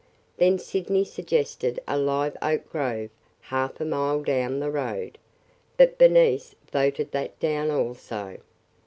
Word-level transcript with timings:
Then 0.37 0.57
Sydney 0.57 1.03
suggested 1.05 1.79
a 1.87 1.95
live 1.95 2.35
oak 2.41 2.67
grove 2.71 3.11
half 3.39 3.79
a 3.79 3.85
mile 3.85 4.23
down 4.23 4.57
the 4.59 4.71
road. 4.71 5.19
But 5.77 5.99
Bernice 5.99 6.55
voted 6.71 7.11
that 7.11 7.39
down 7.39 7.69
also. 7.69 8.39